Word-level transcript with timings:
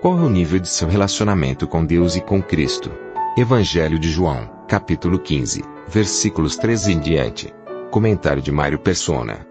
Qual 0.00 0.16
é 0.16 0.22
o 0.22 0.30
nível 0.30 0.60
de 0.60 0.68
seu 0.68 0.86
relacionamento 0.86 1.66
com 1.66 1.84
Deus 1.84 2.14
e 2.14 2.20
com 2.20 2.40
Cristo? 2.40 2.88
Evangelho 3.36 3.98
de 3.98 4.08
João, 4.08 4.46
capítulo 4.68 5.18
15, 5.18 5.64
versículos 5.88 6.56
13 6.56 6.92
em 6.92 7.00
diante. 7.00 7.52
Comentário 7.90 8.40
de 8.40 8.52
Mário 8.52 8.78
Persona. 8.78 9.44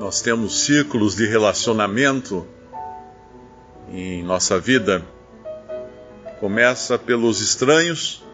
Nós 0.00 0.22
temos 0.22 0.64
círculos 0.64 1.14
de 1.14 1.26
relacionamento 1.26 2.46
em 3.92 4.22
nossa 4.22 4.58
vida. 4.58 5.04
Começa 6.40 6.98
pelos 6.98 7.42
estranhos, 7.42 8.24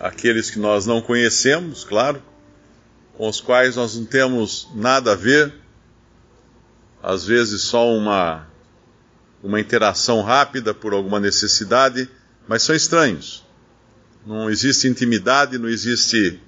aqueles 0.00 0.50
que 0.50 0.58
nós 0.58 0.86
não 0.86 1.00
conhecemos, 1.00 1.84
claro, 1.84 2.20
com 3.16 3.28
os 3.28 3.40
quais 3.40 3.76
nós 3.76 3.96
não 3.96 4.06
temos 4.06 4.68
nada 4.74 5.12
a 5.12 5.16
ver, 5.16 5.54
às 7.00 7.24
vezes 7.24 7.62
só 7.62 7.88
uma, 7.88 8.50
uma 9.42 9.60
interação 9.60 10.22
rápida 10.22 10.72
por 10.72 10.92
alguma 10.92 11.18
necessidade, 11.18 12.08
mas 12.46 12.62
são 12.62 12.74
estranhos. 12.74 13.44
Não 14.24 14.48
existe 14.48 14.86
intimidade, 14.86 15.58
não 15.58 15.68
existe 15.68 16.40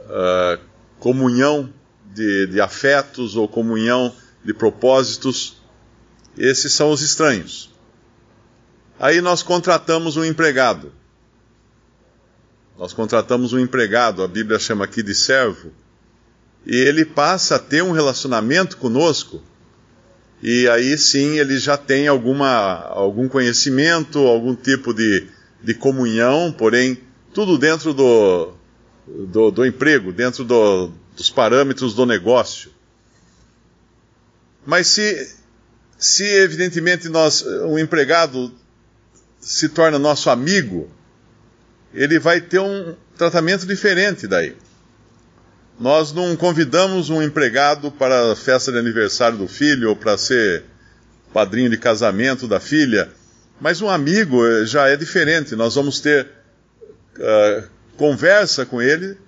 uh, 0.00 0.60
comunhão 1.00 1.72
de, 2.14 2.46
de 2.46 2.60
afetos 2.60 3.34
ou 3.34 3.48
comunhão 3.48 4.14
de 4.44 4.54
propósitos. 4.54 5.60
Esses 6.38 6.72
são 6.72 6.90
os 6.90 7.02
estranhos. 7.02 7.74
Aí 8.98 9.20
nós 9.20 9.42
contratamos 9.42 10.16
um 10.16 10.24
empregado. 10.24 10.92
Nós 12.78 12.92
contratamos 12.92 13.52
um 13.52 13.58
empregado, 13.58 14.22
a 14.22 14.28
Bíblia 14.28 14.58
chama 14.58 14.84
aqui 14.84 15.02
de 15.02 15.14
servo, 15.14 15.72
e 16.64 16.76
ele 16.76 17.06
passa 17.06 17.56
a 17.56 17.58
ter 17.58 17.82
um 17.82 17.90
relacionamento 17.90 18.76
conosco, 18.76 19.42
e 20.42 20.68
aí 20.68 20.96
sim 20.98 21.38
ele 21.38 21.58
já 21.58 21.76
tem 21.76 22.08
alguma, 22.08 22.82
algum 22.88 23.28
conhecimento, 23.28 24.18
algum 24.18 24.54
tipo 24.54 24.92
de, 24.92 25.26
de 25.62 25.74
comunhão, 25.74 26.52
porém, 26.52 26.98
tudo 27.32 27.58
dentro 27.58 27.94
do, 27.94 28.54
do, 29.06 29.50
do 29.50 29.66
emprego, 29.66 30.12
dentro 30.12 30.44
do, 30.44 30.92
dos 31.16 31.30
parâmetros 31.30 31.94
do 31.94 32.04
negócio. 32.04 32.70
Mas 34.64 34.88
se, 34.88 35.34
se 35.96 36.24
evidentemente 36.24 37.08
nós, 37.08 37.42
um 37.42 37.78
empregado 37.78 38.52
se 39.40 39.68
torna 39.68 39.98
nosso 39.98 40.28
amigo, 40.28 40.90
ele 41.94 42.18
vai 42.18 42.40
ter 42.40 42.58
um 42.58 42.94
tratamento 43.16 43.66
diferente 43.66 44.26
daí. 44.26 44.56
Nós 45.78 46.12
não 46.12 46.34
convidamos 46.36 47.10
um 47.10 47.22
empregado 47.22 47.90
para 47.90 48.32
a 48.32 48.36
festa 48.36 48.72
de 48.72 48.78
aniversário 48.78 49.38
do 49.38 49.46
filho 49.46 49.90
ou 49.90 49.96
para 49.96 50.16
ser 50.16 50.64
padrinho 51.32 51.68
de 51.68 51.76
casamento 51.76 52.48
da 52.48 52.58
filha, 52.58 53.10
mas 53.60 53.82
um 53.82 53.88
amigo 53.90 54.64
já 54.64 54.88
é 54.88 54.96
diferente. 54.96 55.54
Nós 55.54 55.74
vamos 55.74 56.00
ter 56.00 56.26
uh, 57.18 57.68
conversa 57.96 58.64
com 58.64 58.80
ele 58.80 59.18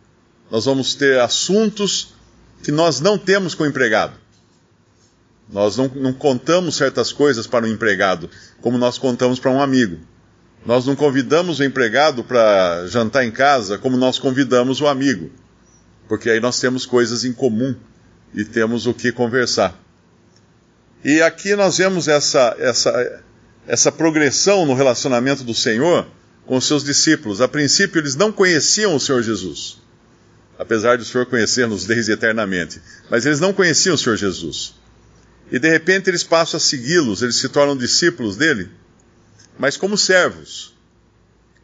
nós 0.50 0.64
vamos 0.64 0.94
ter 0.94 1.20
assuntos 1.20 2.14
que 2.62 2.72
nós 2.72 3.00
não 3.00 3.18
temos 3.18 3.54
com 3.54 3.64
o 3.64 3.66
empregado. 3.66 4.14
Nós 5.50 5.76
não, 5.76 5.88
não 5.88 6.12
contamos 6.12 6.76
certas 6.76 7.12
coisas 7.12 7.46
para 7.46 7.64
o 7.64 7.68
empregado, 7.68 8.30
como 8.60 8.78
nós 8.78 8.98
contamos 8.98 9.38
para 9.38 9.50
um 9.50 9.60
amigo. 9.60 9.98
Nós 10.66 10.86
não 10.86 10.96
convidamos 10.96 11.60
o 11.60 11.64
empregado 11.64 12.24
para 12.24 12.86
jantar 12.86 13.24
em 13.24 13.30
casa, 13.30 13.78
como 13.78 13.96
nós 13.96 14.18
convidamos 14.18 14.80
o 14.80 14.86
amigo. 14.86 15.30
Porque 16.08 16.30
aí 16.30 16.40
nós 16.40 16.58
temos 16.58 16.86
coisas 16.86 17.24
em 17.24 17.32
comum 17.32 17.76
e 18.34 18.44
temos 18.44 18.86
o 18.86 18.94
que 18.94 19.12
conversar. 19.12 19.78
E 21.04 21.22
aqui 21.22 21.54
nós 21.54 21.78
vemos 21.78 22.08
essa, 22.08 22.56
essa, 22.58 23.22
essa 23.66 23.92
progressão 23.92 24.66
no 24.66 24.74
relacionamento 24.74 25.44
do 25.44 25.54
Senhor 25.54 26.06
com 26.46 26.56
os 26.56 26.66
seus 26.66 26.82
discípulos. 26.82 27.40
A 27.40 27.46
princípio, 27.46 28.00
eles 28.00 28.16
não 28.16 28.32
conheciam 28.32 28.96
o 28.96 29.00
Senhor 29.00 29.22
Jesus 29.22 29.78
apesar 30.58 30.98
do 30.98 31.04
Senhor 31.04 31.24
conhecer-nos 31.26 31.84
desde 31.86 32.12
eternamente. 32.12 32.82
Mas 33.08 33.24
eles 33.24 33.38
não 33.38 33.52
conheciam 33.52 33.94
o 33.94 33.98
Senhor 33.98 34.16
Jesus. 34.16 34.74
E 35.50 35.58
de 35.58 35.70
repente 35.70 36.10
eles 36.10 36.24
passam 36.24 36.58
a 36.58 36.60
segui-los, 36.60 37.22
eles 37.22 37.36
se 37.36 37.48
tornam 37.48 37.76
discípulos 37.76 38.36
dele, 38.36 38.68
mas 39.58 39.76
como 39.76 39.96
servos. 39.96 40.76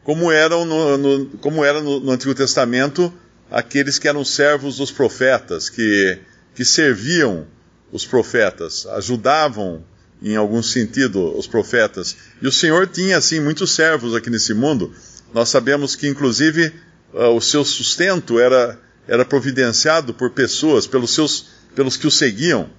Como 0.03 0.31
eram 0.31 0.65
no, 0.65 0.97
no 0.97 1.25
como 1.37 1.65
era 1.65 1.81
no, 1.81 1.99
no, 1.99 2.11
Antigo 2.11 2.33
Testamento 2.33 3.13
aqueles 3.49 3.99
que 3.99 4.07
eram 4.07 4.23
servos 4.25 4.77
dos 4.77 4.91
profetas, 4.91 5.69
que, 5.69 6.19
que 6.53 6.65
serviam 6.65 7.47
os 7.91 8.05
profetas, 8.05 8.85
ajudavam 8.87 9.83
em 10.21 10.35
algum 10.35 10.63
sentido 10.63 11.37
os 11.37 11.47
profetas. 11.47 12.15
E 12.41 12.47
o 12.47 12.51
Senhor 12.51 12.87
tinha 12.87 13.17
assim 13.17 13.39
muitos 13.39 13.71
servos 13.71 14.15
aqui 14.15 14.29
nesse 14.29 14.53
mundo. 14.53 14.93
Nós 15.33 15.49
sabemos 15.49 15.95
que 15.95 16.07
inclusive 16.07 16.73
uh, 17.13 17.35
o 17.35 17.41
seu 17.41 17.63
sustento 17.63 18.39
era 18.39 18.79
era 19.07 19.23
providenciado 19.23 20.13
por 20.13 20.31
pessoas, 20.31 20.87
pelos, 20.87 21.13
seus, 21.13 21.45
pelos 21.75 21.97
que 21.97 22.07
o 22.07 22.11
seguiam. 22.11 22.69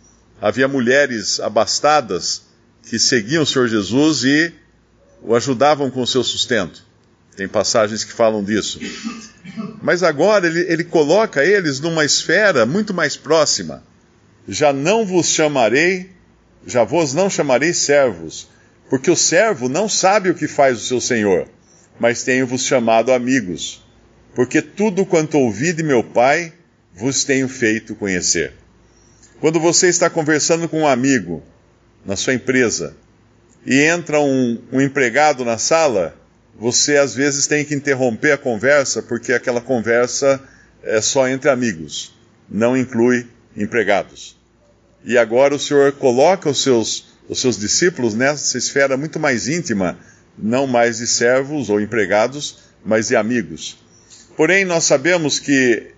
Havia 0.40 0.68
mulheres 0.68 1.40
abastadas 1.40 2.42
que 2.82 2.98
seguiam 2.98 3.42
o 3.42 3.46
Senhor 3.46 3.68
Jesus 3.68 4.24
e 4.24 4.52
o 5.22 5.34
ajudavam 5.34 5.90
com 5.90 6.02
o 6.02 6.06
seu 6.06 6.22
sustento. 6.22 6.84
Tem 7.36 7.46
passagens 7.46 8.02
que 8.02 8.12
falam 8.12 8.42
disso. 8.42 8.80
Mas 9.82 10.02
agora 10.02 10.46
ele, 10.46 10.60
ele 10.60 10.84
coloca 10.84 11.44
eles 11.44 11.78
numa 11.80 12.04
esfera 12.04 12.64
muito 12.64 12.94
mais 12.94 13.16
próxima. 13.16 13.82
Já 14.48 14.72
não 14.72 15.04
vos 15.04 15.28
chamarei, 15.28 16.10
já 16.66 16.82
vos 16.82 17.12
não 17.12 17.28
chamarei 17.28 17.72
servos, 17.74 18.48
porque 18.88 19.10
o 19.10 19.16
servo 19.16 19.68
não 19.68 19.88
sabe 19.88 20.30
o 20.30 20.34
que 20.34 20.48
faz 20.48 20.78
o 20.78 20.86
seu 20.86 21.00
senhor, 21.00 21.46
mas 22.00 22.22
tenho-vos 22.22 22.62
chamado 22.62 23.12
amigos 23.12 23.84
porque 24.36 24.60
tudo 24.60 25.06
quanto 25.06 25.38
ouvi 25.38 25.72
de 25.72 25.82
meu 25.82 26.04
Pai 26.04 26.52
vos 26.94 27.24
tenho 27.24 27.48
feito 27.48 27.94
conhecer. 27.94 28.52
Quando 29.40 29.58
você 29.58 29.88
está 29.88 30.10
conversando 30.10 30.68
com 30.68 30.82
um 30.82 30.86
amigo 30.86 31.42
na 32.04 32.16
sua 32.16 32.34
empresa 32.34 32.94
e 33.64 33.80
entra 33.80 34.20
um, 34.20 34.62
um 34.70 34.78
empregado 34.78 35.42
na 35.42 35.56
sala, 35.56 36.14
você 36.58 36.96
às 36.96 37.14
vezes 37.14 37.46
tem 37.46 37.64
que 37.64 37.74
interromper 37.74 38.32
a 38.32 38.38
conversa 38.38 39.02
porque 39.02 39.32
aquela 39.32 39.60
conversa 39.60 40.40
é 40.82 41.00
só 41.00 41.28
entre 41.28 41.50
amigos, 41.50 42.14
não 42.48 42.76
inclui 42.76 43.26
empregados. 43.56 44.36
E 45.04 45.18
agora 45.18 45.54
o 45.54 45.58
Senhor 45.58 45.92
coloca 45.92 46.48
os 46.48 46.62
seus, 46.62 47.08
os 47.28 47.40
seus 47.40 47.58
discípulos 47.58 48.14
nessa 48.14 48.56
esfera 48.56 48.96
muito 48.96 49.20
mais 49.20 49.48
íntima, 49.48 49.98
não 50.36 50.66
mais 50.66 50.98
de 50.98 51.06
servos 51.06 51.70
ou 51.70 51.80
empregados, 51.80 52.58
mas 52.84 53.08
de 53.08 53.16
amigos. 53.16 53.78
Porém, 54.36 54.64
nós 54.64 54.84
sabemos 54.84 55.38
que 55.38 55.92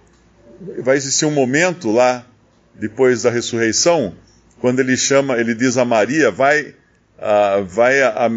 vai 0.80 0.96
existir 0.96 1.26
um 1.26 1.30
momento 1.30 1.90
lá, 1.90 2.26
depois 2.74 3.22
da 3.22 3.30
ressurreição, 3.30 4.14
quando 4.60 4.80
ele 4.80 4.96
chama, 4.96 5.38
ele 5.38 5.54
diz 5.54 5.76
a 5.76 5.84
Maria, 5.84 6.30
vai, 6.30 6.74
uh, 7.18 7.64
vai 7.64 8.02
a, 8.02 8.26
a, 8.26 8.30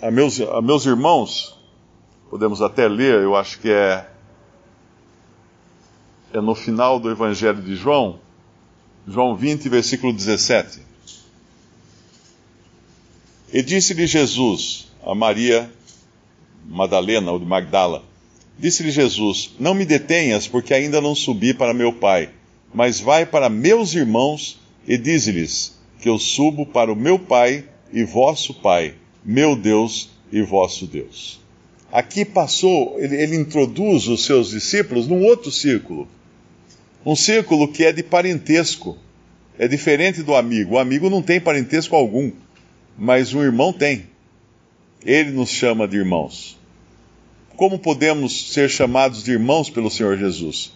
a, 0.00 0.10
meus, 0.10 0.40
a 0.40 0.60
meus 0.60 0.86
irmãos, 0.86 1.58
podemos 2.30 2.62
até 2.62 2.88
ler, 2.88 3.22
eu 3.22 3.36
acho 3.36 3.58
que 3.60 3.70
é, 3.70 4.08
é 6.32 6.40
no 6.40 6.54
final 6.54 6.98
do 6.98 7.10
Evangelho 7.10 7.62
de 7.62 7.74
João, 7.74 8.20
João 9.06 9.36
20, 9.36 9.68
versículo 9.68 10.12
17. 10.12 10.80
E 13.52 13.62
disse-lhe 13.62 14.06
Jesus 14.06 14.88
a 15.04 15.14
Maria 15.14 15.72
Madalena, 16.66 17.32
ou 17.32 17.38
de 17.38 17.46
Magdala, 17.46 18.02
Disse-lhe 18.58 18.90
Jesus: 18.90 19.52
Não 19.58 19.72
me 19.72 19.84
detenhas, 19.84 20.48
porque 20.48 20.74
ainda 20.74 21.00
não 21.00 21.14
subi 21.14 21.54
para 21.54 21.72
meu 21.72 21.92
Pai, 21.92 22.30
mas 22.74 22.98
vai 22.98 23.24
para 23.24 23.48
meus 23.48 23.94
irmãos 23.94 24.58
e 24.86 24.98
dize-lhes 24.98 25.78
que 26.00 26.08
eu 26.08 26.18
subo 26.18 26.66
para 26.66 26.92
o 26.92 26.96
meu 26.96 27.18
Pai 27.18 27.64
e 27.92 28.02
vosso 28.02 28.52
Pai, 28.54 28.94
meu 29.30 29.54
Deus 29.54 30.08
e 30.32 30.40
vosso 30.40 30.86
Deus. 30.86 31.38
Aqui 31.92 32.24
passou, 32.24 32.98
ele, 32.98 33.14
ele 33.14 33.36
introduz 33.36 34.08
os 34.08 34.24
seus 34.24 34.48
discípulos 34.48 35.06
num 35.06 35.22
outro 35.22 35.52
círculo, 35.52 36.08
um 37.04 37.14
círculo 37.14 37.68
que 37.68 37.84
é 37.84 37.92
de 37.92 38.02
parentesco, 38.02 38.96
é 39.58 39.68
diferente 39.68 40.22
do 40.22 40.34
amigo. 40.34 40.76
O 40.76 40.78
amigo 40.78 41.10
não 41.10 41.20
tem 41.20 41.38
parentesco 41.38 41.94
algum, 41.94 42.32
mas 42.96 43.34
o 43.34 43.42
irmão 43.42 43.70
tem. 43.70 44.06
Ele 45.04 45.30
nos 45.32 45.50
chama 45.50 45.86
de 45.86 45.98
irmãos. 45.98 46.58
Como 47.54 47.78
podemos 47.78 48.52
ser 48.52 48.70
chamados 48.70 49.22
de 49.22 49.32
irmãos 49.32 49.68
pelo 49.68 49.90
Senhor 49.90 50.16
Jesus? 50.16 50.72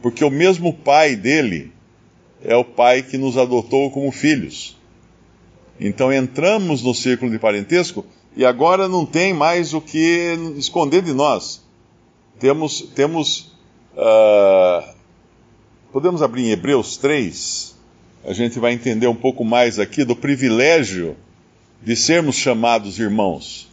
Porque 0.00 0.24
o 0.24 0.30
mesmo 0.30 0.72
pai 0.72 1.16
dele 1.16 1.70
é 2.42 2.56
o 2.56 2.64
pai 2.64 3.02
que 3.02 3.18
nos 3.18 3.36
adotou 3.36 3.90
como 3.90 4.10
filhos. 4.10 4.79
Então 5.80 6.12
entramos 6.12 6.82
no 6.82 6.94
círculo 6.94 7.30
de 7.30 7.38
parentesco 7.38 8.04
e 8.36 8.44
agora 8.44 8.86
não 8.86 9.06
tem 9.06 9.32
mais 9.32 9.72
o 9.72 9.80
que 9.80 10.36
esconder 10.58 11.00
de 11.00 11.14
nós. 11.14 11.62
Temos, 12.38 12.82
temos 12.94 13.52
uh, 13.96 14.94
podemos 15.90 16.22
abrir 16.22 16.44
em 16.44 16.50
Hebreus 16.50 16.98
3, 16.98 17.74
a 18.24 18.34
gente 18.34 18.58
vai 18.58 18.72
entender 18.72 19.06
um 19.06 19.14
pouco 19.14 19.44
mais 19.44 19.78
aqui 19.78 20.04
do 20.04 20.14
privilégio 20.14 21.16
de 21.82 21.96
sermos 21.96 22.36
chamados 22.36 22.98
irmãos. 22.98 23.68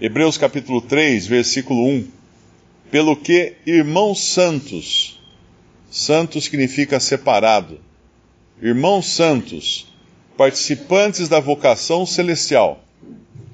Hebreus 0.00 0.36
capítulo 0.36 0.80
3, 0.80 1.26
versículo 1.26 1.86
1. 1.86 2.08
Pelo 2.90 3.14
que, 3.14 3.54
irmãos 3.64 4.20
santos, 4.20 5.20
santos 5.90 6.44
significa 6.44 6.98
separado, 6.98 7.80
irmãos 8.60 9.06
santos, 9.06 9.86
participantes 10.38 11.28
da 11.28 11.40
vocação 11.40 12.06
celestial, 12.06 12.80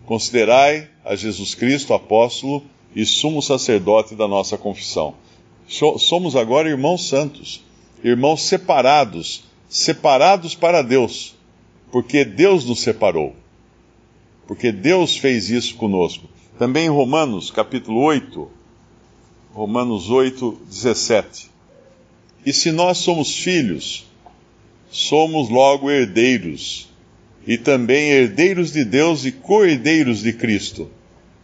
considerai 0.04 0.86
a 1.02 1.16
Jesus 1.16 1.54
Cristo, 1.54 1.94
apóstolo 1.94 2.62
e 2.94 3.06
sumo 3.06 3.40
sacerdote 3.40 4.14
da 4.14 4.28
nossa 4.28 4.58
confissão. 4.58 5.14
Somos 5.66 6.36
agora 6.36 6.68
irmãos 6.68 7.08
santos, 7.08 7.64
irmãos 8.04 8.42
separados, 8.42 9.44
separados 9.66 10.54
para 10.54 10.82
Deus, 10.82 11.34
porque 11.90 12.22
Deus 12.22 12.66
nos 12.66 12.82
separou. 12.82 13.34
Porque 14.46 14.70
Deus 14.70 15.16
fez 15.16 15.48
isso 15.48 15.76
conosco. 15.76 16.28
Também 16.58 16.84
em 16.84 16.90
Romanos, 16.90 17.50
capítulo 17.50 18.02
8, 18.02 18.46
Romanos 19.54 20.10
8, 20.10 20.58
17. 20.68 21.50
E 22.44 22.52
se 22.52 22.70
nós 22.70 22.98
somos 22.98 23.34
filhos, 23.34 24.04
somos 24.90 25.48
logo 25.48 25.90
herdeiros, 25.90 26.88
e 27.46 27.58
também 27.58 28.10
herdeiros 28.10 28.72
de 28.72 28.84
Deus 28.84 29.24
e 29.24 29.32
co-herdeiros 29.32 30.22
de 30.22 30.32
Cristo, 30.32 30.90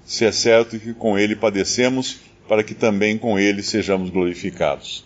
se 0.05 0.25
é 0.25 0.33
certo 0.33 0.79
que 0.79 0.95
com 0.95 1.19
ele 1.19 1.37
padecemos, 1.37 2.19
para 2.49 2.65
que 2.65 2.75
também 2.75 3.17
com 3.17 3.39
ele 3.39 3.63
sejamos 3.63 4.11
glorificados. 4.11 5.05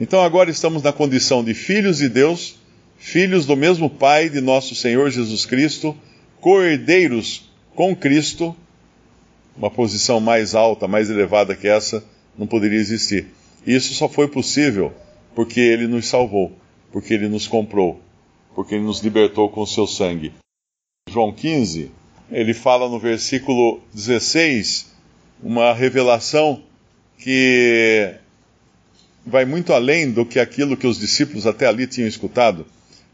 Então 0.00 0.22
agora 0.22 0.50
estamos 0.50 0.82
na 0.82 0.92
condição 0.92 1.42
de 1.42 1.54
filhos 1.54 1.98
de 1.98 2.08
Deus, 2.08 2.56
filhos 2.98 3.46
do 3.46 3.56
mesmo 3.56 3.90
Pai 3.90 4.28
de 4.28 4.40
nosso 4.40 4.74
Senhor 4.74 5.10
Jesus 5.10 5.44
Cristo, 5.44 5.96
co-herdeiros 6.40 7.50
com 7.74 7.94
Cristo, 7.94 8.54
uma 9.56 9.70
posição 9.70 10.20
mais 10.20 10.54
alta, 10.54 10.86
mais 10.86 11.10
elevada 11.10 11.54
que 11.54 11.66
essa, 11.66 12.04
não 12.38 12.46
poderia 12.46 12.78
existir. 12.78 13.26
Isso 13.66 13.94
só 13.94 14.08
foi 14.08 14.28
possível 14.28 14.92
porque 15.34 15.60
ele 15.60 15.86
nos 15.86 16.06
salvou 16.06 16.52
porque 16.96 17.12
ele 17.12 17.28
nos 17.28 17.46
comprou, 17.46 18.00
porque 18.54 18.74
ele 18.74 18.84
nos 18.84 19.00
libertou 19.00 19.50
com 19.50 19.60
o 19.60 19.66
seu 19.66 19.86
sangue. 19.86 20.32
João 21.10 21.30
15, 21.30 21.90
ele 22.30 22.54
fala 22.54 22.88
no 22.88 22.98
versículo 22.98 23.82
16 23.92 24.94
uma 25.42 25.74
revelação 25.74 26.62
que 27.18 28.14
vai 29.26 29.44
muito 29.44 29.74
além 29.74 30.10
do 30.10 30.24
que 30.24 30.40
aquilo 30.40 30.74
que 30.74 30.86
os 30.86 30.98
discípulos 30.98 31.46
até 31.46 31.66
ali 31.66 31.86
tinham 31.86 32.08
escutado. 32.08 32.64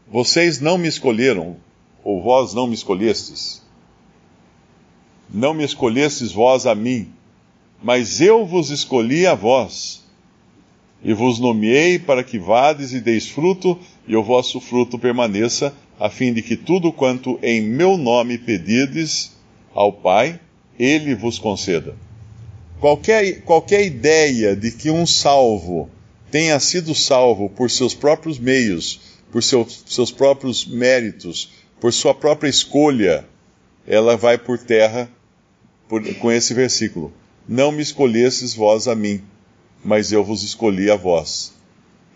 Vocês 0.07 0.61
não 0.61 0.77
me 0.77 0.87
escolheram, 0.87 1.57
ou 2.05 2.23
vós 2.23 2.53
não 2.53 2.67
me 2.67 2.75
escolhestes. 2.75 3.61
Não 5.29 5.53
me 5.53 5.65
escolhestes 5.65 6.31
vós 6.31 6.65
a 6.65 6.73
mim, 6.73 7.11
mas 7.83 8.21
eu 8.21 8.45
vos 8.45 8.69
escolhi 8.69 9.27
a 9.27 9.35
vós 9.35 10.02
e 11.03 11.13
vos 11.13 11.39
nomeei 11.39 11.99
para 11.99 12.23
que 12.23 12.39
vades 12.39 12.93
e 12.93 13.01
deis 13.01 13.27
fruto, 13.27 13.77
e 14.07 14.15
o 14.15 14.23
vosso 14.23 14.61
fruto 14.61 14.97
permaneça, 14.97 15.73
a 15.99 16.09
fim 16.09 16.33
de 16.33 16.41
que 16.41 16.55
tudo 16.55 16.91
quanto 16.91 17.37
em 17.43 17.61
meu 17.61 17.97
nome 17.97 18.37
pedirdes 18.37 19.33
ao 19.73 19.91
Pai, 19.91 20.39
ele 20.79 21.13
vos 21.13 21.37
conceda. 21.37 21.95
Qualquer, 22.79 23.41
qualquer 23.41 23.85
ideia 23.85 24.55
de 24.55 24.71
que 24.71 24.89
um 24.89 25.05
salvo 25.05 25.89
tenha 26.31 26.59
sido 26.59 26.95
salvo 26.95 27.49
por 27.49 27.69
seus 27.69 27.93
próprios 27.93 28.39
meios, 28.39 28.99
por 29.31 29.43
seus, 29.43 29.83
seus 29.85 30.11
próprios 30.11 30.65
méritos, 30.65 31.51
por 31.79 31.93
sua 31.93 32.13
própria 32.13 32.49
escolha, 32.49 33.25
ela 33.85 34.15
vai 34.15 34.37
por 34.37 34.57
terra 34.57 35.09
por, 35.87 36.01
com 36.15 36.31
esse 36.31 36.53
versículo. 36.53 37.13
Não 37.47 37.71
me 37.71 37.81
escolhesses 37.81 38.53
vós 38.53 38.87
a 38.87 38.95
mim, 38.95 39.21
mas 39.83 40.11
eu 40.11 40.23
vos 40.23 40.43
escolhi 40.43 40.89
a 40.89 40.95
vós. 40.95 41.53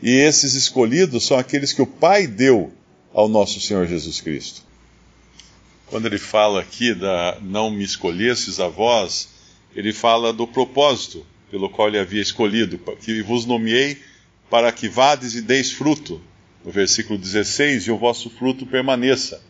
E 0.01 0.11
esses 0.11 0.53
escolhidos 0.53 1.25
são 1.25 1.37
aqueles 1.37 1.73
que 1.73 1.81
o 1.81 1.87
Pai 1.87 2.27
deu 2.27 2.71
ao 3.13 3.27
nosso 3.27 3.59
Senhor 3.59 3.87
Jesus 3.87 4.21
Cristo. 4.21 4.61
Quando 5.87 6.05
ele 6.05 6.19
fala 6.19 6.61
aqui 6.61 6.93
da 6.93 7.37
não 7.41 7.71
me 7.71 7.83
escolhesses 7.83 8.59
a 8.59 8.67
vós, 8.67 9.29
ele 9.75 9.91
fala 9.91 10.31
do 10.31 10.45
propósito 10.47 11.25
pelo 11.49 11.69
qual 11.69 11.87
ele 11.87 11.99
havia 11.99 12.21
escolhido, 12.21 12.77
que 13.01 13.21
vos 13.21 13.45
nomeei 13.45 13.97
para 14.49 14.71
que 14.71 14.87
vades 14.87 15.35
e 15.35 15.41
deis 15.41 15.71
fruto, 15.71 16.21
no 16.63 16.71
versículo 16.71 17.17
16, 17.17 17.87
e 17.87 17.91
o 17.91 17.97
vosso 17.97 18.29
fruto 18.29 18.65
permaneça. 18.65 19.41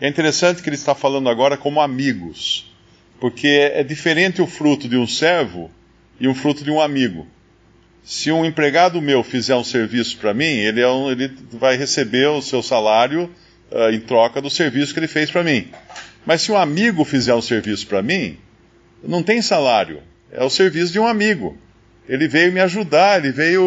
É 0.00 0.08
interessante 0.08 0.62
que 0.62 0.68
ele 0.68 0.76
está 0.76 0.94
falando 0.94 1.28
agora 1.28 1.56
como 1.56 1.80
amigos, 1.80 2.72
porque 3.20 3.48
é 3.48 3.82
diferente 3.84 4.40
o 4.40 4.46
fruto 4.46 4.88
de 4.88 4.96
um 4.96 5.06
servo 5.06 5.70
e 6.18 6.28
um 6.28 6.34
fruto 6.34 6.64
de 6.64 6.70
um 6.70 6.80
amigo 6.80 7.26
se 8.04 8.32
um 8.32 8.44
empregado 8.44 9.00
meu 9.00 9.22
fizer 9.22 9.54
um 9.54 9.64
serviço 9.64 10.18
para 10.18 10.34
mim, 10.34 10.44
ele, 10.44 10.80
é 10.80 10.88
um, 10.88 11.10
ele, 11.10 11.30
vai 11.52 11.76
receber 11.76 12.26
o 12.28 12.42
seu 12.42 12.62
salário 12.62 13.30
uh, 13.70 13.90
em 13.90 14.00
troca 14.00 14.40
do 14.40 14.50
serviço 14.50 14.92
que 14.92 15.00
ele 15.00 15.08
fez 15.08 15.30
para 15.30 15.44
mim. 15.44 15.68
Mas 16.26 16.42
se 16.42 16.52
um 16.52 16.56
amigo 16.56 17.04
fizer 17.04 17.34
um 17.34 17.42
serviço 17.42 17.86
para 17.86 18.02
mim, 18.02 18.36
não 19.02 19.22
tem 19.22 19.40
salário, 19.40 20.02
é 20.30 20.42
o 20.42 20.50
serviço 20.50 20.92
de 20.92 20.98
um 20.98 21.06
amigo. 21.06 21.56
Ele 22.08 22.26
veio 22.26 22.52
me 22.52 22.60
ajudar, 22.60 23.18
ele 23.18 23.32
veio, 23.32 23.62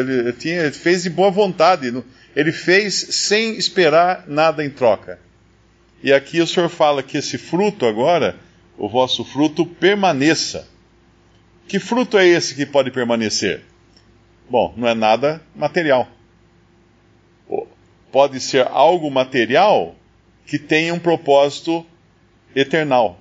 ele, 0.00 0.32
tinha, 0.34 0.62
ele 0.62 0.72
fez 0.72 1.04
de 1.04 1.10
boa 1.10 1.30
vontade, 1.30 1.92
ele 2.36 2.52
fez 2.52 2.94
sem 2.94 3.56
esperar 3.56 4.24
nada 4.26 4.62
em 4.64 4.68
troca. 4.70 5.18
E 6.02 6.12
aqui 6.12 6.40
o 6.40 6.46
Senhor 6.46 6.68
fala 6.68 7.02
que 7.02 7.16
esse 7.16 7.38
fruto 7.38 7.86
agora, 7.86 8.36
o 8.76 8.88
vosso 8.88 9.24
fruto 9.24 9.64
permaneça. 9.64 10.68
Que 11.66 11.78
fruto 11.78 12.16
é 12.18 12.26
esse 12.26 12.54
que 12.54 12.64
pode 12.64 12.90
permanecer? 12.90 13.62
Bom, 14.48 14.72
não 14.76 14.88
é 14.88 14.94
nada 14.94 15.42
material. 15.54 16.08
Pode 18.10 18.40
ser 18.40 18.66
algo 18.66 19.10
material 19.10 19.94
que 20.46 20.58
tenha 20.58 20.94
um 20.94 20.98
propósito 20.98 21.84
eternal. 22.56 23.20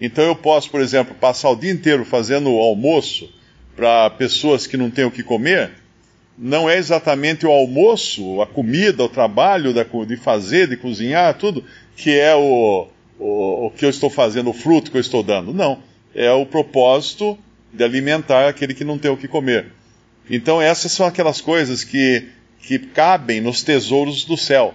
Então 0.00 0.24
eu 0.24 0.36
posso, 0.36 0.70
por 0.70 0.80
exemplo, 0.80 1.14
passar 1.14 1.50
o 1.50 1.56
dia 1.56 1.72
inteiro 1.72 2.04
fazendo 2.04 2.50
almoço 2.50 3.28
para 3.74 4.10
pessoas 4.10 4.66
que 4.66 4.76
não 4.76 4.90
têm 4.90 5.04
o 5.04 5.10
que 5.10 5.24
comer. 5.24 5.72
Não 6.36 6.70
é 6.70 6.76
exatamente 6.76 7.44
o 7.44 7.50
almoço, 7.50 8.40
a 8.40 8.46
comida, 8.46 9.02
o 9.02 9.08
trabalho 9.08 9.74
de 10.06 10.16
fazer, 10.16 10.68
de 10.68 10.76
cozinhar, 10.76 11.34
tudo, 11.34 11.64
que 11.96 12.16
é 12.16 12.34
o, 12.36 12.86
o, 13.18 13.66
o 13.66 13.70
que 13.72 13.84
eu 13.84 13.90
estou 13.90 14.08
fazendo, 14.08 14.50
o 14.50 14.52
fruto 14.52 14.92
que 14.92 14.96
eu 14.96 15.00
estou 15.00 15.24
dando. 15.24 15.52
Não. 15.52 15.82
É 16.14 16.30
o 16.30 16.46
propósito 16.46 17.36
de 17.72 17.82
alimentar 17.82 18.48
aquele 18.48 18.72
que 18.72 18.84
não 18.84 18.98
tem 18.98 19.10
o 19.10 19.16
que 19.16 19.26
comer. 19.26 19.72
Então 20.30 20.60
essas 20.60 20.92
são 20.92 21.06
aquelas 21.06 21.40
coisas 21.40 21.84
que, 21.84 22.28
que 22.60 22.78
cabem 22.78 23.40
nos 23.40 23.62
tesouros 23.62 24.24
do 24.24 24.36
céu, 24.36 24.74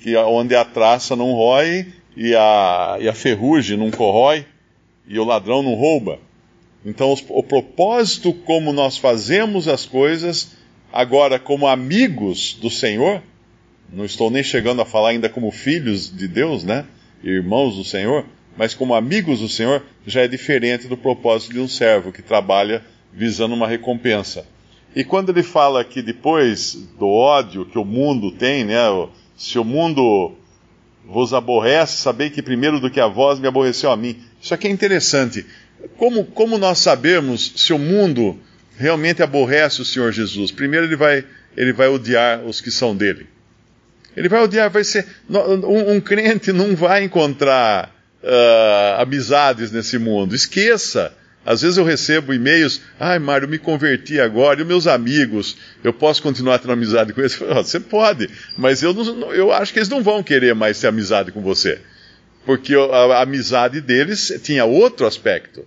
que 0.00 0.16
onde 0.16 0.54
a 0.54 0.64
traça 0.64 1.14
não 1.14 1.32
rói 1.32 1.92
e 2.16 2.34
a, 2.34 2.98
e 3.00 3.08
a 3.08 3.14
ferrugem 3.14 3.76
não 3.76 3.90
corrói 3.90 4.46
e 5.06 5.18
o 5.18 5.24
ladrão 5.24 5.62
não 5.62 5.74
rouba. 5.74 6.18
Então 6.84 7.12
os, 7.12 7.24
o 7.28 7.42
propósito 7.42 8.32
como 8.32 8.72
nós 8.72 8.96
fazemos 8.96 9.68
as 9.68 9.84
coisas 9.84 10.56
agora 10.92 11.38
como 11.38 11.66
amigos 11.66 12.54
do 12.54 12.70
Senhor, 12.70 13.22
não 13.92 14.04
estou 14.04 14.30
nem 14.30 14.42
chegando 14.42 14.82
a 14.82 14.86
falar 14.86 15.10
ainda 15.10 15.28
como 15.28 15.50
filhos 15.50 16.14
de 16.14 16.28
Deus, 16.28 16.64
né? 16.64 16.84
Irmãos 17.22 17.76
do 17.76 17.84
Senhor, 17.84 18.24
mas 18.56 18.74
como 18.74 18.94
amigos 18.94 19.40
do 19.40 19.48
Senhor, 19.48 19.82
já 20.06 20.22
é 20.22 20.28
diferente 20.28 20.86
do 20.86 20.96
propósito 20.96 21.52
de 21.52 21.60
um 21.60 21.68
servo 21.68 22.12
que 22.12 22.22
trabalha 22.22 22.82
visando 23.12 23.54
uma 23.54 23.66
recompensa. 23.66 24.46
E 24.94 25.04
quando 25.04 25.30
ele 25.30 25.42
fala 25.42 25.80
aqui 25.80 26.02
depois 26.02 26.74
do 26.98 27.08
ódio 27.08 27.66
que 27.66 27.78
o 27.78 27.84
mundo 27.84 28.32
tem, 28.32 28.64
né? 28.64 28.78
Se 29.36 29.58
o 29.58 29.64
mundo 29.64 30.32
vos 31.04 31.32
aborrece, 31.32 31.98
sabei 31.98 32.30
que 32.30 32.42
primeiro 32.42 32.80
do 32.80 32.90
que 32.90 33.00
a 33.00 33.06
vós 33.06 33.38
me 33.38 33.46
aborreceu 33.46 33.90
a 33.90 33.96
mim. 33.96 34.22
Isso 34.40 34.52
aqui 34.52 34.66
é 34.66 34.70
interessante. 34.70 35.46
Como, 35.96 36.24
como 36.24 36.58
nós 36.58 36.78
sabemos 36.78 37.52
se 37.56 37.72
o 37.72 37.78
mundo 37.78 38.38
realmente 38.76 39.22
aborrece 39.22 39.80
o 39.80 39.84
Senhor 39.84 40.12
Jesus? 40.12 40.50
Primeiro 40.50 40.86
ele 40.86 40.96
vai, 40.96 41.24
ele 41.56 41.72
vai 41.72 41.88
odiar 41.88 42.44
os 42.44 42.60
que 42.60 42.70
são 42.70 42.96
dele. 42.96 43.26
Ele 44.16 44.28
vai 44.28 44.42
odiar, 44.42 44.68
vai 44.70 44.82
ser. 44.82 45.06
Um, 45.30 45.94
um 45.94 46.00
crente 46.00 46.52
não 46.52 46.74
vai 46.74 47.04
encontrar 47.04 47.94
uh, 48.22 49.00
amizades 49.00 49.70
nesse 49.70 49.98
mundo. 49.98 50.34
Esqueça. 50.34 51.14
Às 51.44 51.62
vezes 51.62 51.78
eu 51.78 51.84
recebo 51.84 52.34
e-mails, 52.34 52.80
ai 53.00 53.18
Mário, 53.18 53.48
me 53.48 53.58
converti 53.58 54.20
agora, 54.20 54.60
e 54.60 54.64
meus 54.64 54.86
amigos, 54.86 55.56
eu 55.82 55.92
posso 55.92 56.22
continuar 56.22 56.58
tendo 56.58 56.72
amizade 56.72 57.12
com 57.12 57.20
eles? 57.20 57.34
Você 57.36 57.80
pode, 57.80 58.28
mas 58.56 58.82
eu, 58.82 58.92
não, 58.92 59.32
eu 59.32 59.52
acho 59.52 59.72
que 59.72 59.78
eles 59.78 59.88
não 59.88 60.02
vão 60.02 60.22
querer 60.22 60.54
mais 60.54 60.78
ter 60.78 60.88
amizade 60.88 61.32
com 61.32 61.40
você. 61.40 61.78
Porque 62.44 62.74
a, 62.74 62.78
a 62.78 63.22
amizade 63.22 63.80
deles 63.80 64.40
tinha 64.42 64.64
outro 64.64 65.06
aspecto. 65.06 65.66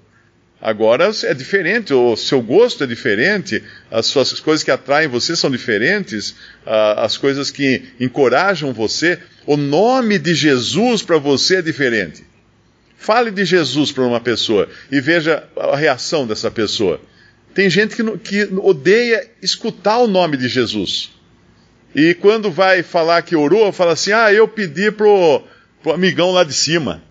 Agora 0.61 1.09
é 1.23 1.33
diferente, 1.33 1.91
o 1.91 2.15
seu 2.15 2.39
gosto 2.39 2.83
é 2.83 2.87
diferente, 2.87 3.63
as 3.89 4.05
suas 4.05 4.31
as 4.31 4.39
coisas 4.39 4.63
que 4.63 4.69
atraem 4.69 5.07
você 5.07 5.35
são 5.35 5.49
diferentes, 5.49 6.35
as 6.63 7.17
coisas 7.17 7.49
que 7.49 7.81
encorajam 7.99 8.71
você. 8.71 9.17
O 9.47 9.57
nome 9.57 10.19
de 10.19 10.35
Jesus 10.35 11.01
para 11.01 11.17
você 11.17 11.55
é 11.55 11.61
diferente. 11.63 12.23
Fale 13.01 13.31
de 13.31 13.43
Jesus 13.43 13.91
para 13.91 14.03
uma 14.03 14.19
pessoa 14.21 14.69
e 14.91 15.01
veja 15.01 15.43
a 15.57 15.75
reação 15.75 16.27
dessa 16.27 16.51
pessoa. 16.51 17.01
Tem 17.51 17.67
gente 17.67 17.95
que, 17.95 18.17
que 18.19 18.43
odeia 18.61 19.27
escutar 19.41 19.97
o 19.97 20.07
nome 20.07 20.37
de 20.37 20.47
Jesus. 20.47 21.09
E 21.95 22.13
quando 22.13 22.51
vai 22.51 22.83
falar 22.83 23.23
que 23.23 23.35
orou, 23.35 23.71
fala 23.71 23.93
assim: 23.93 24.11
Ah, 24.11 24.31
eu 24.31 24.47
pedi 24.47 24.91
pro, 24.91 25.41
pro 25.81 25.93
amigão 25.93 26.29
lá 26.29 26.43
de 26.43 26.53
cima. 26.53 27.01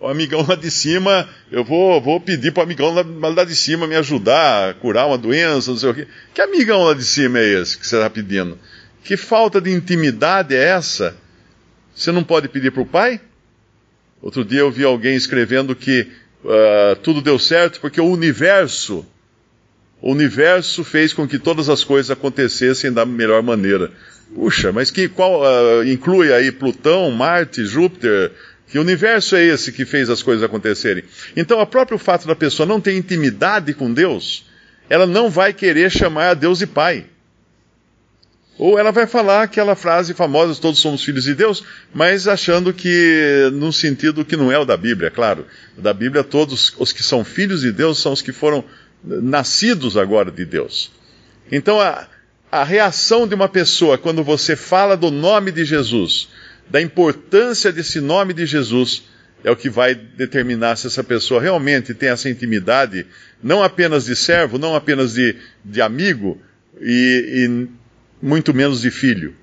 O 0.00 0.06
amigão 0.06 0.46
lá 0.48 0.54
de 0.54 0.70
cima, 0.70 1.28
eu 1.50 1.64
vou, 1.64 2.00
vou 2.00 2.20
pedir 2.20 2.52
pro 2.52 2.62
amigão 2.62 2.94
lá, 2.94 3.04
lá 3.30 3.44
de 3.44 3.56
cima 3.56 3.88
me 3.88 3.96
ajudar 3.96 4.70
a 4.70 4.74
curar 4.74 5.08
uma 5.08 5.18
doença, 5.18 5.72
não 5.72 5.78
sei 5.78 5.90
o 5.90 5.94
quê. 5.94 6.06
Que 6.32 6.40
amigão 6.40 6.84
lá 6.84 6.94
de 6.94 7.04
cima 7.04 7.40
é 7.40 7.60
esse 7.60 7.76
que 7.76 7.84
você 7.84 7.96
está 7.96 8.08
pedindo? 8.08 8.56
Que 9.02 9.16
falta 9.16 9.60
de 9.60 9.72
intimidade 9.72 10.54
é 10.54 10.68
essa? 10.68 11.16
Você 11.96 12.12
não 12.12 12.22
pode 12.22 12.48
pedir 12.48 12.70
para 12.70 12.82
o 12.82 12.86
pai? 12.86 13.20
Outro 14.22 14.44
dia 14.44 14.60
eu 14.60 14.70
vi 14.70 14.84
alguém 14.84 15.16
escrevendo 15.16 15.74
que 15.74 16.06
uh, 16.44 16.96
tudo 17.02 17.20
deu 17.22 17.38
certo 17.38 17.80
porque 17.80 18.00
o 18.00 18.06
universo, 18.06 19.04
o 20.00 20.12
universo 20.12 20.84
fez 20.84 21.12
com 21.12 21.26
que 21.26 21.38
todas 21.38 21.68
as 21.68 21.82
coisas 21.82 22.10
acontecessem 22.10 22.92
da 22.92 23.06
melhor 23.06 23.42
maneira. 23.42 23.90
Puxa, 24.34 24.70
mas 24.70 24.90
que 24.90 25.08
qual 25.08 25.40
uh, 25.42 25.84
inclui 25.84 26.32
aí 26.32 26.52
Plutão, 26.52 27.10
Marte, 27.10 27.64
Júpiter? 27.64 28.32
Que 28.68 28.78
universo 28.78 29.34
é 29.34 29.44
esse 29.44 29.72
que 29.72 29.84
fez 29.84 30.08
as 30.08 30.22
coisas 30.22 30.44
acontecerem? 30.44 31.02
Então, 31.36 31.60
o 31.60 31.66
próprio 31.66 31.98
fato 31.98 32.28
da 32.28 32.36
pessoa 32.36 32.66
não 32.66 32.80
ter 32.80 32.96
intimidade 32.96 33.74
com 33.74 33.92
Deus, 33.92 34.46
ela 34.88 35.06
não 35.06 35.28
vai 35.28 35.52
querer 35.52 35.90
chamar 35.90 36.28
a 36.30 36.34
Deus 36.34 36.60
de 36.60 36.68
Pai. 36.68 37.06
Ou 38.60 38.78
ela 38.78 38.92
vai 38.92 39.06
falar 39.06 39.44
aquela 39.44 39.74
frase 39.74 40.12
famosa, 40.12 40.60
todos 40.60 40.80
somos 40.80 41.02
filhos 41.02 41.24
de 41.24 41.34
Deus, 41.34 41.64
mas 41.94 42.28
achando 42.28 42.74
que, 42.74 43.48
num 43.54 43.72
sentido 43.72 44.22
que 44.22 44.36
não 44.36 44.52
é 44.52 44.58
o 44.58 44.66
da 44.66 44.76
Bíblia, 44.76 45.10
claro. 45.10 45.46
Da 45.78 45.94
Bíblia, 45.94 46.22
todos 46.22 46.74
os 46.78 46.92
que 46.92 47.02
são 47.02 47.24
filhos 47.24 47.62
de 47.62 47.72
Deus 47.72 47.98
são 47.98 48.12
os 48.12 48.20
que 48.20 48.32
foram 48.32 48.62
nascidos 49.02 49.96
agora 49.96 50.30
de 50.30 50.44
Deus. 50.44 50.92
Então, 51.50 51.80
a, 51.80 52.06
a 52.52 52.62
reação 52.62 53.26
de 53.26 53.34
uma 53.34 53.48
pessoa 53.48 53.96
quando 53.96 54.22
você 54.22 54.54
fala 54.54 54.94
do 54.94 55.10
nome 55.10 55.50
de 55.50 55.64
Jesus, 55.64 56.28
da 56.68 56.82
importância 56.82 57.72
desse 57.72 57.98
nome 57.98 58.34
de 58.34 58.44
Jesus, 58.44 59.04
é 59.42 59.50
o 59.50 59.56
que 59.56 59.70
vai 59.70 59.94
determinar 59.94 60.76
se 60.76 60.86
essa 60.86 61.02
pessoa 61.02 61.40
realmente 61.40 61.94
tem 61.94 62.10
essa 62.10 62.28
intimidade, 62.28 63.06
não 63.42 63.62
apenas 63.62 64.04
de 64.04 64.14
servo, 64.14 64.58
não 64.58 64.74
apenas 64.74 65.14
de, 65.14 65.34
de 65.64 65.80
amigo, 65.80 66.38
e, 66.78 67.46
e 67.48 67.79
muito 68.22 68.52
menos 68.54 68.82
de 68.82 68.90
filho. 68.90 69.34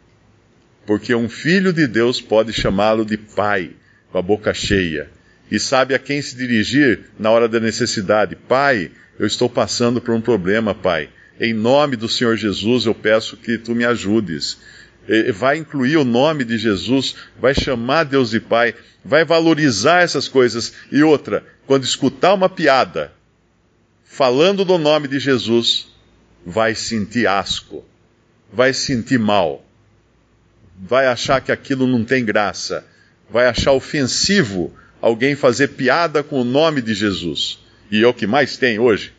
Porque 0.85 1.13
um 1.13 1.27
filho 1.27 1.73
de 1.73 1.87
Deus 1.87 2.21
pode 2.21 2.53
chamá-lo 2.53 3.05
de 3.05 3.17
pai, 3.17 3.71
com 4.11 4.17
a 4.17 4.21
boca 4.21 4.53
cheia, 4.53 5.09
e 5.51 5.59
sabe 5.59 5.93
a 5.93 5.99
quem 5.99 6.21
se 6.21 6.35
dirigir 6.35 7.05
na 7.19 7.29
hora 7.29 7.47
da 7.47 7.59
necessidade. 7.59 8.35
Pai, 8.35 8.91
eu 9.19 9.25
estou 9.25 9.49
passando 9.49 9.99
por 9.99 10.13
um 10.13 10.21
problema, 10.21 10.73
pai. 10.73 11.09
Em 11.39 11.53
nome 11.53 11.95
do 11.95 12.07
Senhor 12.07 12.35
Jesus, 12.35 12.85
eu 12.85 12.95
peço 12.95 13.37
que 13.37 13.57
tu 13.57 13.75
me 13.75 13.85
ajudes. 13.85 14.57
Vai 15.33 15.57
incluir 15.57 15.97
o 15.97 16.03
nome 16.03 16.43
de 16.43 16.57
Jesus, 16.57 17.15
vai 17.39 17.53
chamar 17.53 18.03
Deus 18.03 18.31
de 18.31 18.39
Pai, 18.39 18.75
vai 19.03 19.23
valorizar 19.23 20.01
essas 20.01 20.27
coisas. 20.27 20.73
E 20.91 21.01
outra, 21.01 21.45
quando 21.65 21.83
escutar 21.83 22.33
uma 22.33 22.49
piada 22.49 23.13
falando 24.03 24.65
do 24.65 24.77
nome 24.77 25.07
de 25.07 25.19
Jesus, 25.19 25.87
vai 26.45 26.75
sentir 26.75 27.27
asco 27.27 27.85
vai 28.51 28.73
sentir 28.73 29.19
mal, 29.19 29.65
vai 30.79 31.07
achar 31.07 31.41
que 31.41 31.51
aquilo 31.51 31.87
não 31.87 32.03
tem 32.03 32.23
graça, 32.23 32.85
vai 33.29 33.47
achar 33.47 33.73
ofensivo 33.73 34.73
alguém 35.01 35.35
fazer 35.35 35.69
piada 35.69 36.23
com 36.23 36.41
o 36.41 36.45
nome 36.45 36.81
de 36.81 36.93
Jesus. 36.93 37.59
E 37.91 38.03
é 38.03 38.07
o 38.07 38.13
que 38.13 38.27
mais 38.27 38.57
tem 38.57 38.79
hoje. 38.79 39.13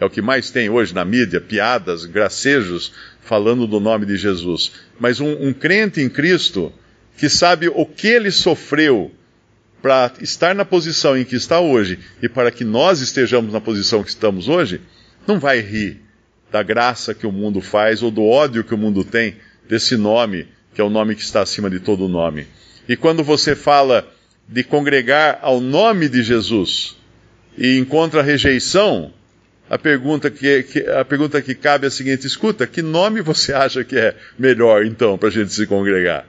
É 0.00 0.04
o 0.04 0.10
que 0.10 0.20
mais 0.20 0.50
tem 0.50 0.68
hoje 0.68 0.94
na 0.94 1.04
mídia, 1.04 1.40
piadas, 1.40 2.04
gracejos 2.04 2.92
falando 3.20 3.66
do 3.66 3.78
nome 3.78 4.04
de 4.04 4.16
Jesus. 4.16 4.72
Mas 4.98 5.20
um, 5.20 5.48
um 5.48 5.52
crente 5.52 6.00
em 6.00 6.08
Cristo 6.08 6.72
que 7.16 7.28
sabe 7.28 7.68
o 7.68 7.86
que 7.86 8.08
ele 8.08 8.30
sofreu 8.30 9.12
para 9.80 10.12
estar 10.20 10.54
na 10.54 10.64
posição 10.64 11.16
em 11.16 11.24
que 11.24 11.36
está 11.36 11.60
hoje 11.60 11.98
e 12.22 12.28
para 12.28 12.50
que 12.50 12.64
nós 12.64 13.00
estejamos 13.00 13.52
na 13.52 13.60
posição 13.60 14.02
que 14.02 14.10
estamos 14.10 14.48
hoje, 14.48 14.80
não 15.26 15.38
vai 15.38 15.60
rir 15.60 16.00
da 16.52 16.62
graça 16.62 17.14
que 17.14 17.26
o 17.26 17.32
mundo 17.32 17.62
faz 17.62 18.02
ou 18.02 18.10
do 18.10 18.22
ódio 18.22 18.62
que 18.62 18.74
o 18.74 18.78
mundo 18.78 19.02
tem 19.02 19.36
desse 19.66 19.96
nome, 19.96 20.46
que 20.74 20.80
é 20.82 20.84
o 20.84 20.90
nome 20.90 21.16
que 21.16 21.22
está 21.22 21.40
acima 21.40 21.70
de 21.70 21.80
todo 21.80 22.06
nome. 22.06 22.46
E 22.86 22.94
quando 22.94 23.24
você 23.24 23.56
fala 23.56 24.06
de 24.46 24.62
congregar 24.62 25.38
ao 25.40 25.60
nome 25.60 26.10
de 26.10 26.22
Jesus 26.22 26.96
e 27.56 27.78
encontra 27.78 28.22
rejeição, 28.22 29.12
a 29.70 29.78
pergunta 29.78 30.30
que, 30.30 30.62
que, 30.64 30.80
a 30.80 31.04
pergunta 31.04 31.40
que 31.40 31.54
cabe 31.54 31.86
é 31.86 31.88
a 31.88 31.90
seguinte: 31.90 32.26
escuta, 32.26 32.66
que 32.66 32.82
nome 32.82 33.22
você 33.22 33.52
acha 33.54 33.82
que 33.82 33.96
é 33.96 34.14
melhor 34.38 34.84
então 34.84 35.16
para 35.16 35.28
a 35.28 35.32
gente 35.32 35.54
se 35.54 35.66
congregar? 35.66 36.26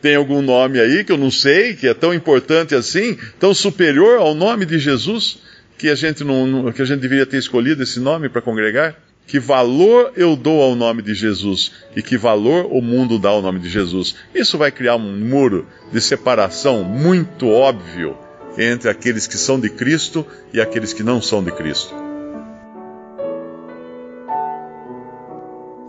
Tem 0.00 0.14
algum 0.14 0.40
nome 0.40 0.80
aí 0.80 1.04
que 1.04 1.12
eu 1.12 1.18
não 1.18 1.30
sei, 1.30 1.74
que 1.74 1.86
é 1.86 1.92
tão 1.92 2.14
importante 2.14 2.74
assim, 2.74 3.18
tão 3.38 3.52
superior 3.52 4.18
ao 4.18 4.34
nome 4.34 4.64
de 4.64 4.78
Jesus, 4.78 5.40
que 5.76 5.90
a 5.90 5.94
gente, 5.94 6.24
não, 6.24 6.72
que 6.72 6.80
a 6.80 6.84
gente 6.84 7.00
deveria 7.00 7.26
ter 7.26 7.36
escolhido 7.36 7.82
esse 7.82 8.00
nome 8.00 8.28
para 8.28 8.40
congregar? 8.40 8.96
Que 9.28 9.38
valor 9.38 10.12
eu 10.16 10.34
dou 10.34 10.62
ao 10.62 10.74
nome 10.74 11.02
de 11.02 11.14
Jesus 11.14 11.70
e 11.94 12.02
que 12.02 12.16
valor 12.16 12.66
o 12.72 12.80
mundo 12.80 13.18
dá 13.18 13.28
ao 13.28 13.42
nome 13.42 13.60
de 13.60 13.68
Jesus. 13.68 14.16
Isso 14.34 14.56
vai 14.56 14.72
criar 14.72 14.96
um 14.96 15.20
muro 15.20 15.66
de 15.92 16.00
separação 16.00 16.82
muito 16.82 17.46
óbvio 17.46 18.16
entre 18.56 18.88
aqueles 18.88 19.26
que 19.26 19.36
são 19.36 19.60
de 19.60 19.68
Cristo 19.68 20.26
e 20.52 20.60
aqueles 20.60 20.94
que 20.94 21.02
não 21.02 21.20
são 21.20 21.44
de 21.44 21.52
Cristo. 21.52 21.94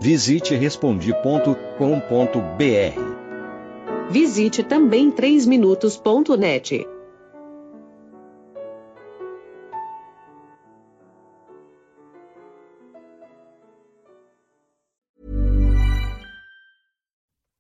Visite 0.02 0.54
respondi.com.br. 0.56 1.50
Visite 4.12 4.64
também 4.64 5.12
3minutos.net. 5.12 6.99